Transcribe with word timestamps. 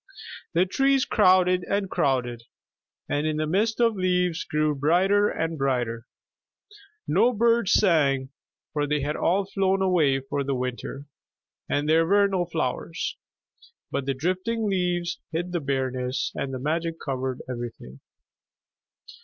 The 0.53 0.65
trees 0.65 1.05
crowded 1.05 1.63
and 1.69 1.87
crowded, 1.87 2.41
and 3.07 3.39
the 3.39 3.45
mist 3.45 3.79
of 3.79 3.95
leaves 3.95 4.43
grew 4.43 4.73
brighter 4.73 5.29
and 5.29 5.59
brighter. 5.59 6.07
No 7.07 7.31
birds 7.33 7.73
sang, 7.73 8.29
for 8.73 8.87
they 8.87 9.01
had 9.01 9.15
all 9.15 9.45
flown 9.45 9.79
away 9.83 10.19
for 10.19 10.43
the 10.43 10.55
winter, 10.55 11.05
and 11.69 11.87
there 11.87 12.07
were 12.07 12.27
no 12.27 12.45
flowers. 12.47 13.15
But 13.91 14.07
the 14.07 14.15
drifting 14.15 14.67
leaves 14.67 15.19
hid 15.31 15.51
the 15.51 15.59
bareness, 15.61 16.31
and 16.33 16.51
magic 16.63 16.95
covered 16.99 17.43
everything. 17.47 17.99